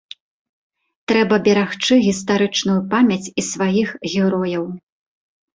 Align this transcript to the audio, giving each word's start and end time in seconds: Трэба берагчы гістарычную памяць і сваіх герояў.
Трэба 1.11 1.35
берагчы 1.49 1.93
гістарычную 2.07 2.79
памяць 2.95 3.31
і 3.43 3.47
сваіх 3.51 3.89
герояў. 4.15 4.65